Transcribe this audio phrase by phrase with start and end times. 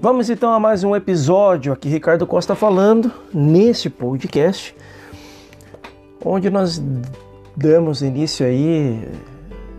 [0.00, 4.72] Vamos então a mais um episódio aqui, Ricardo Costa falando, nesse podcast,
[6.24, 6.80] onde nós
[7.56, 9.08] damos início aí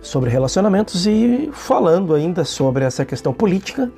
[0.00, 3.90] sobre relacionamentos e falando ainda sobre essa questão política,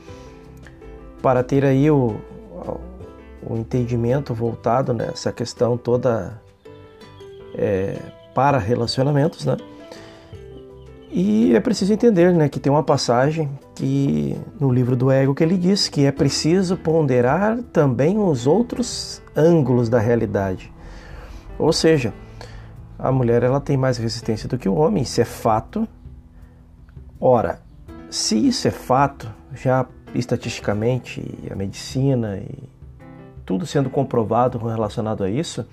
[1.21, 2.17] para ter aí o,
[3.47, 6.41] o entendimento voltado nessa questão toda
[7.55, 7.95] é,
[8.35, 9.59] para relacionamentos, né?
[11.13, 15.45] E é preciso entender né, que tem uma passagem que no livro do Ego que
[15.45, 20.73] ele diz que é preciso ponderar também os outros ângulos da realidade.
[21.59, 22.13] Ou seja,
[22.99, 25.87] a mulher ela tem mais resistência do que o homem, isso é fato.
[27.21, 27.61] Ora,
[28.11, 32.69] se isso é fato, já estatisticamente, a medicina e
[33.45, 35.67] tudo sendo comprovado relacionado a isso,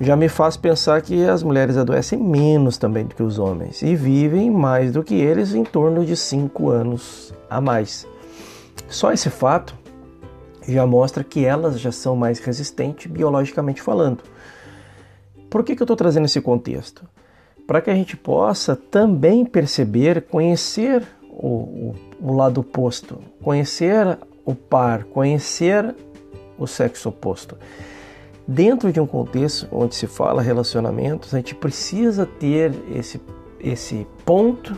[0.00, 3.96] já me faz pensar que as mulheres adoecem menos também do que os homens e
[3.96, 8.06] vivem mais do que eles em torno de 5 anos a mais.
[8.88, 9.76] Só esse fato
[10.68, 14.22] já mostra que elas já são mais resistentes biologicamente falando.
[15.50, 17.02] Por que, que eu estou trazendo esse contexto?
[17.66, 24.54] Para que a gente possa também perceber, conhecer o, o, o lado oposto, conhecer o
[24.54, 25.94] par, conhecer
[26.56, 27.56] o sexo oposto
[28.48, 33.20] dentro de um contexto onde se fala relacionamentos, a gente precisa ter esse,
[33.60, 34.74] esse ponto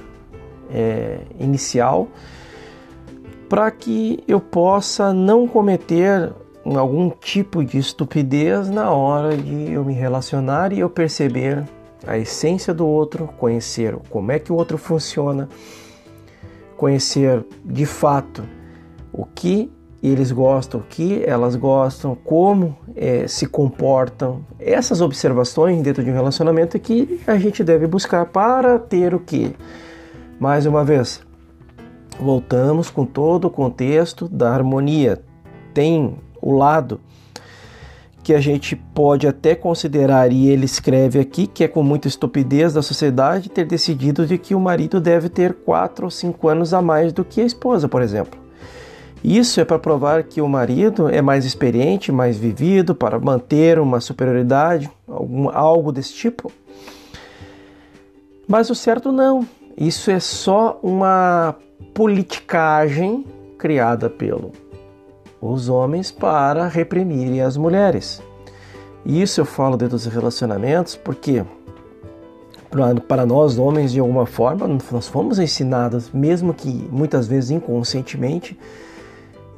[0.68, 2.08] é, inicial
[3.48, 6.32] para que eu possa não cometer
[6.64, 11.64] algum tipo de estupidez na hora de eu me relacionar e eu perceber
[12.06, 15.48] a essência do outro, conhecer como é que o outro funciona,
[16.76, 18.44] conhecer de fato
[19.12, 19.70] o que
[20.09, 24.45] eles gostam, o que elas gostam, como é, se comportam.
[24.59, 29.21] Essas observações dentro de um relacionamento é que a gente deve buscar para ter o
[29.21, 29.55] que?
[30.39, 31.21] Mais uma vez,
[32.19, 35.21] voltamos com todo o contexto da harmonia.
[35.75, 37.01] Tem o lado
[38.22, 42.72] que a gente pode até considerar, e ele escreve aqui, que é com muita estupidez
[42.72, 46.81] da sociedade ter decidido de que o marido deve ter quatro ou cinco anos a
[46.81, 48.40] mais do que a esposa, por exemplo.
[49.22, 54.00] Isso é para provar que o marido é mais experiente, mais vivido, para manter uma
[54.00, 56.50] superioridade, algum, algo desse tipo.
[58.48, 59.47] Mas o certo não.
[59.76, 61.54] Isso é só uma
[61.94, 63.25] politicagem
[63.59, 64.53] criada pelo
[65.41, 68.22] os homens para reprimirem as mulheres.
[69.04, 71.44] Isso eu falo dentro dos relacionamentos porque
[73.09, 78.59] para nós homens de alguma forma nós fomos ensinados, mesmo que muitas vezes inconscientemente,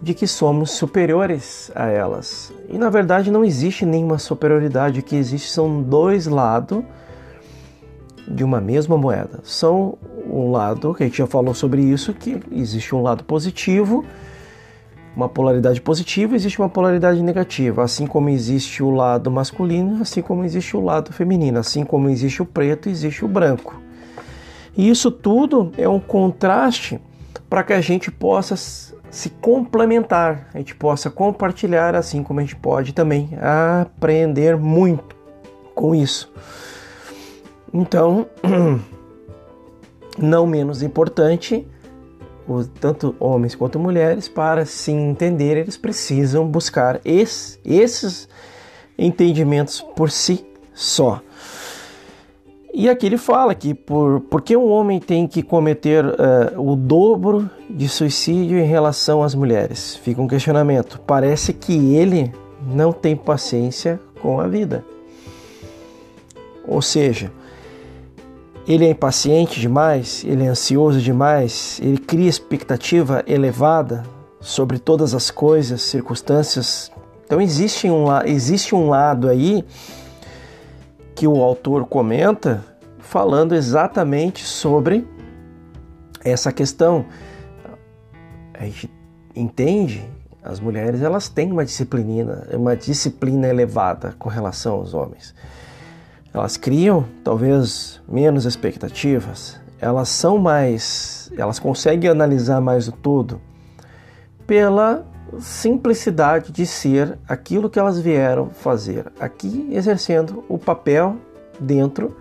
[0.02, 2.52] de que somos superiores a elas.
[2.68, 6.82] E na verdade não existe nenhuma superioridade, o que existe são dois lados
[8.26, 9.38] de uma mesma moeda.
[9.44, 9.96] São
[10.26, 14.04] um lado, que a gente já falou sobre isso, que existe um lado positivo,
[15.14, 20.44] uma polaridade positiva, existe uma polaridade negativa, assim como existe o lado masculino, assim como
[20.44, 23.80] existe o lado feminino, assim como existe o preto, existe o branco.
[24.76, 27.00] E isso tudo é um contraste
[27.48, 28.56] para que a gente possa
[29.12, 35.14] se complementar, a gente possa compartilhar, assim como a gente pode também aprender muito
[35.74, 36.32] com isso.
[37.74, 38.26] Então,
[40.18, 41.68] não menos importante,
[42.80, 48.26] tanto homens quanto mulheres, para se entender, eles precisam buscar esse, esses
[48.96, 51.20] entendimentos por si só.
[52.74, 56.74] E aqui ele fala que por, por que um homem tem que cometer uh, o
[56.74, 59.96] dobro de suicídio em relação às mulheres?
[59.96, 60.98] Fica um questionamento.
[61.06, 62.32] Parece que ele
[62.66, 64.82] não tem paciência com a vida.
[66.66, 67.30] Ou seja,
[68.66, 74.04] ele é impaciente demais, ele é ansioso demais, ele cria expectativa elevada
[74.40, 76.90] sobre todas as coisas, circunstâncias.
[77.26, 79.62] Então existe um, existe um lado aí
[81.14, 82.64] que o autor comenta
[82.98, 85.06] falando exatamente sobre
[86.24, 87.04] essa questão.
[88.54, 88.90] A gente
[89.34, 90.08] entende,
[90.42, 95.34] as mulheres elas têm uma disciplina, uma disciplina elevada com relação aos homens.
[96.32, 103.40] Elas criam talvez menos expectativas, elas são mais, elas conseguem analisar mais o todo
[104.46, 105.04] pela
[105.40, 111.16] simplicidade de ser aquilo que elas vieram fazer aqui, exercendo o papel
[111.58, 112.16] dentro,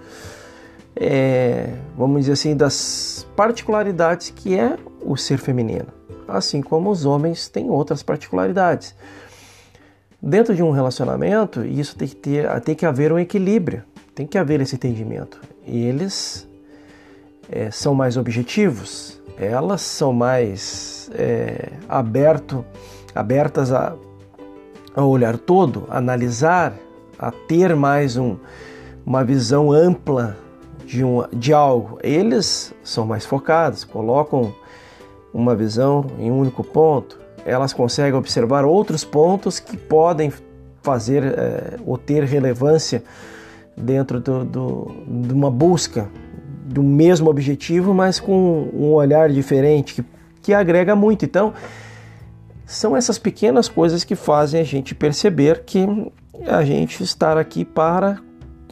[0.96, 5.88] é, vamos dizer assim, das particularidades que é o ser feminino,
[6.28, 8.96] assim como os homens têm outras particularidades.
[10.22, 13.84] Dentro de um relacionamento, isso tem que, ter, tem que haver um equilíbrio,
[14.14, 15.42] tem que haver esse entendimento.
[15.66, 16.48] Eles
[17.50, 22.64] é, são mais objetivos, elas são mais é, aberto,
[23.16, 23.96] abertas a,
[24.96, 26.74] a olhar todo, a analisar,
[27.18, 28.38] a ter mais um,
[29.06, 30.38] uma visão ampla
[30.86, 32.00] de, um, de algo.
[32.02, 34.54] Eles são mais focados, colocam
[35.34, 37.20] uma visão em um único ponto.
[37.46, 40.32] Elas conseguem observar outros pontos que podem
[40.82, 43.04] fazer é, ou ter relevância
[43.76, 46.10] dentro do, do, de uma busca
[46.66, 50.06] do mesmo objetivo, mas com um olhar diferente, que,
[50.42, 51.26] que agrega muito.
[51.26, 51.54] Então,
[52.72, 55.86] são essas pequenas coisas que fazem a gente perceber que
[56.48, 58.20] a gente está aqui para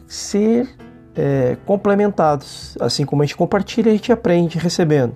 [0.06, 0.68] ser
[1.14, 2.78] é, complementados.
[2.80, 5.14] Assim como a gente compartilha, a gente aprende recebendo.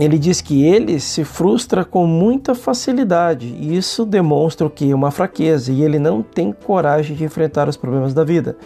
[0.00, 4.92] Ele diz que ele se frustra com muita facilidade, e isso demonstra o que?
[4.92, 8.56] Uma fraqueza, e ele não tem coragem de enfrentar os problemas da vida.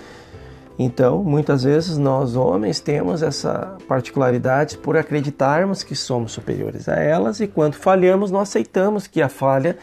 [0.78, 7.40] Então, muitas vezes nós homens temos essa particularidade por acreditarmos que somos superiores a elas
[7.40, 9.78] e quando falhamos, nós aceitamos que a falha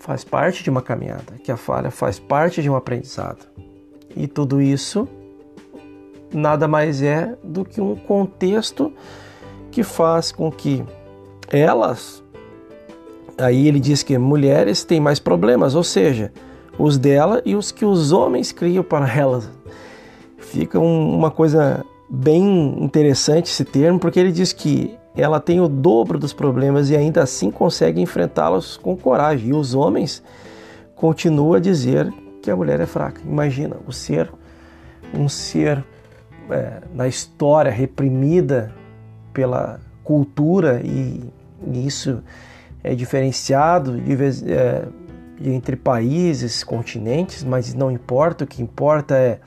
[0.00, 3.44] faz parte de uma caminhada, que a falha faz parte de um aprendizado.
[4.16, 5.06] E tudo isso
[6.32, 8.92] nada mais é do que um contexto
[9.70, 10.82] que faz com que
[11.50, 12.24] elas
[13.38, 16.32] aí ele diz que mulheres têm mais problemas, ou seja,
[16.78, 19.50] os dela e os que os homens criam para elas.
[20.38, 26.18] Fica uma coisa bem interessante esse termo, porque ele diz que ela tem o dobro
[26.18, 29.48] dos problemas e ainda assim consegue enfrentá-los com coragem.
[29.48, 30.22] E os homens
[30.94, 32.12] continuam a dizer
[32.42, 33.20] que a mulher é fraca.
[33.24, 34.30] Imagina o ser,
[35.14, 35.82] um ser
[36.50, 38.72] é, na história reprimida
[39.32, 41.24] pela cultura e,
[41.66, 42.22] e isso
[42.84, 44.84] é diferenciado de vez, é,
[45.40, 49.40] entre países, continentes, mas não importa, o que importa é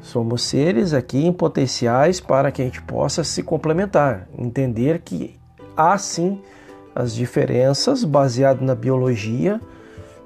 [0.00, 5.38] somos seres aqui em potenciais para que a gente possa se complementar, entender que
[5.76, 6.40] há sim
[6.94, 9.60] as diferenças baseado na biologia,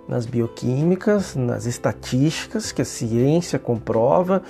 [0.09, 4.43] nas bioquímicas, nas estatísticas que a ciência comprova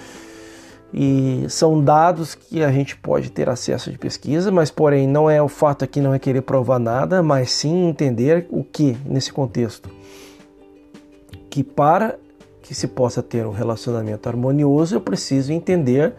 [0.97, 5.43] e são dados que a gente pode ter acesso de pesquisa, mas porém não é
[5.43, 9.91] o fato aqui não é querer provar nada, mas sim entender o que nesse contexto
[11.51, 12.17] que para
[12.63, 16.15] que se possa ter um relacionamento harmonioso eu preciso entender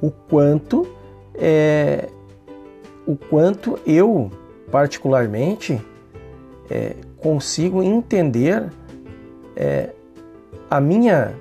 [0.00, 0.86] o quanto
[1.34, 2.08] é
[3.04, 4.30] o quanto eu
[4.70, 5.80] particularmente
[6.70, 8.70] é, consigo entender
[9.56, 9.90] é,
[10.70, 11.34] a minha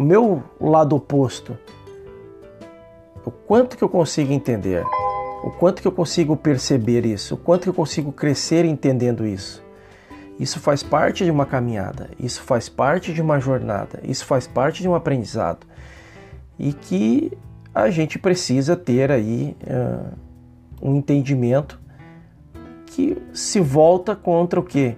[0.00, 1.58] o meu lado oposto,
[3.22, 4.82] o quanto que eu consigo entender,
[5.44, 9.62] o quanto que eu consigo perceber isso, o quanto que eu consigo crescer entendendo isso.
[10.38, 14.80] Isso faz parte de uma caminhada, isso faz parte de uma jornada, isso faz parte
[14.80, 15.66] de um aprendizado
[16.58, 17.36] e que
[17.74, 20.16] a gente precisa ter aí uh,
[20.80, 21.78] um entendimento
[22.86, 24.96] que se volta contra o que?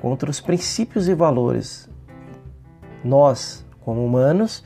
[0.00, 1.88] Contra os princípios e valores.
[3.04, 4.64] Nós, como humanos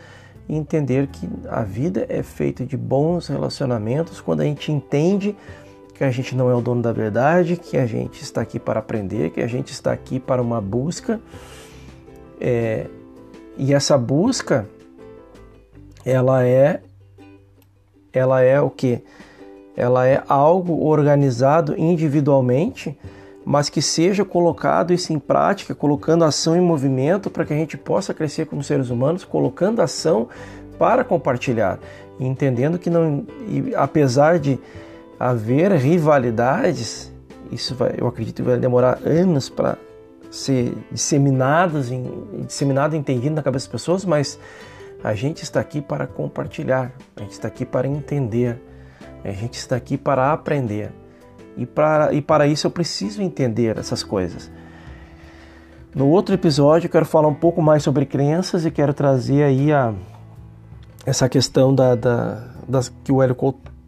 [0.48, 5.36] e entender que a vida é feita de bons relacionamentos quando a gente entende
[5.96, 8.80] que a gente não é o dono da verdade, que a gente está aqui para
[8.80, 11.18] aprender, que a gente está aqui para uma busca.
[12.38, 12.86] É,
[13.56, 14.68] e essa busca,
[16.04, 16.82] ela é,
[18.12, 19.02] ela é o que?
[19.74, 22.96] Ela é algo organizado individualmente
[23.48, 27.76] mas que seja colocado isso em prática, colocando ação em movimento para que a gente
[27.76, 30.28] possa crescer como seres humanos, colocando ação
[30.76, 31.78] para compartilhar,
[32.18, 33.24] entendendo que não,
[33.76, 34.58] apesar de
[35.18, 37.12] haver rivalidades,
[37.52, 39.78] isso vai, eu acredito que vai demorar anos para
[40.28, 42.04] ser disseminados, em,
[42.48, 44.40] disseminado, entendido na cabeça das pessoas, mas
[45.04, 48.60] a gente está aqui para compartilhar, a gente está aqui para entender,
[49.22, 50.90] a gente está aqui para aprender.
[51.56, 54.50] E para, e para isso eu preciso entender essas coisas.
[55.94, 59.72] No outro episódio eu quero falar um pouco mais sobre crenças e quero trazer aí
[59.72, 59.94] a,
[61.06, 62.42] essa questão da, da,
[63.02, 63.36] que o Hélio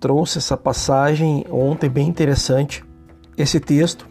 [0.00, 2.84] trouxe, essa passagem ontem bem interessante,
[3.36, 4.06] esse texto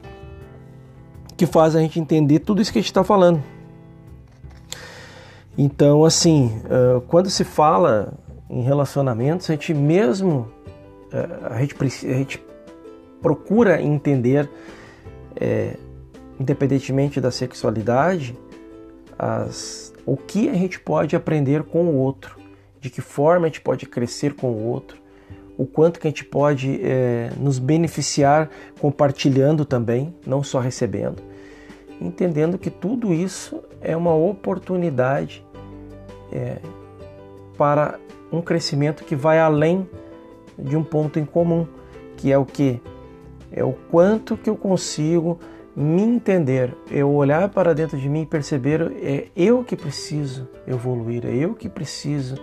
[1.36, 3.42] que faz a gente entender tudo isso que a gente está falando.
[5.58, 6.62] Então, assim,
[7.08, 8.14] quando se fala
[8.50, 10.48] em relacionamentos, a gente mesmo,
[11.50, 12.47] a gente, a gente
[13.22, 14.50] procura entender,
[15.36, 15.76] é,
[16.40, 18.38] independentemente da sexualidade,
[19.18, 22.38] as, o que a gente pode aprender com o outro,
[22.80, 24.98] de que forma a gente pode crescer com o outro,
[25.58, 31.24] o quanto que a gente pode é, nos beneficiar compartilhando também, não só recebendo,
[32.00, 35.44] entendendo que tudo isso é uma oportunidade
[36.32, 36.58] é,
[37.58, 38.00] para
[38.32, 39.90] um crescimento que vai além
[40.58, 41.68] de um ponto em comum,
[42.16, 42.80] que é o que?
[43.51, 45.39] É o quanto que eu consigo
[45.75, 51.24] me entender, eu olhar para dentro de mim e perceber é eu que preciso evoluir,
[51.24, 52.36] é eu que preciso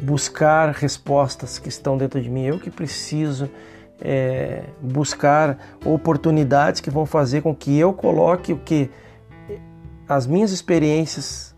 [0.00, 3.50] buscar respostas que estão dentro de mim, eu que preciso
[4.00, 8.90] é, buscar oportunidades que vão fazer com que eu coloque o que
[10.08, 11.54] as minhas experiências,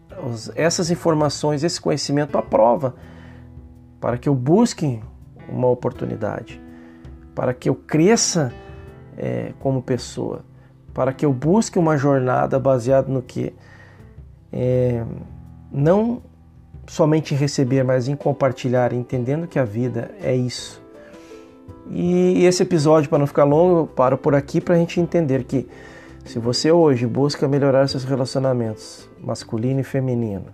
[0.56, 2.96] essas informações, esse conhecimento à prova,
[4.00, 5.00] para que eu busque
[5.48, 6.60] uma oportunidade,
[7.32, 8.52] para que eu cresça
[9.16, 10.44] é, como pessoa,
[10.94, 13.54] para que eu busque uma jornada baseada no que
[14.52, 15.04] é,
[15.70, 16.22] não
[16.86, 20.82] somente receber, mas em compartilhar, entendendo que a vida é isso.
[21.90, 25.44] E esse episódio, para não ficar longo, eu paro por aqui para a gente entender
[25.44, 25.68] que
[26.24, 30.46] se você hoje busca melhorar seus relacionamentos masculino e feminino,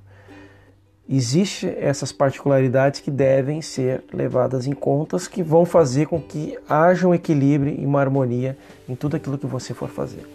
[1.16, 7.06] existe essas particularidades que devem ser levadas em contas que vão fazer com que haja
[7.06, 8.56] um equilíbrio e uma harmonia
[8.88, 10.26] em tudo aquilo que você for fazer.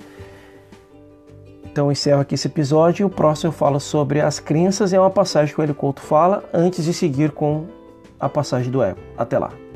[1.64, 5.10] Então encerro aqui esse episódio e o próximo eu falo sobre as crenças é uma
[5.10, 7.66] passagem que o Hélio fala antes de seguir com
[8.20, 9.00] a passagem do ego.
[9.18, 9.67] Até lá!